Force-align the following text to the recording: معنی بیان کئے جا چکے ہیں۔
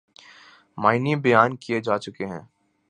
معنی 0.77 1.15
بیان 1.23 1.55
کئے 1.63 1.79
جا 1.81 1.97
چکے 2.03 2.25
ہیں۔ 2.25 2.41